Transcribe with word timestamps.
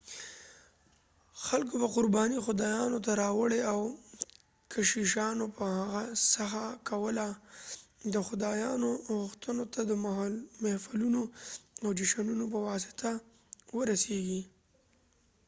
خلکوبه 1.45 1.87
قربانۍ 1.95 2.37
خدایانو 2.45 2.97
ته 3.05 3.11
راوړلي 3.23 3.61
او 3.73 3.79
کشیشانو 4.71 5.45
به 5.55 5.67
هڅه 5.93 6.61
کوله 6.89 7.27
د 8.13 8.15
خدایانو 8.27 8.89
غوښتنو 9.19 9.63
ته 9.73 9.81
د 9.89 9.91
محفلونو 10.63 11.21
او 11.83 11.87
جشنونو 11.99 12.45
په 12.53 12.59
واسطه 12.67 13.11
ورسیږي 13.77 14.41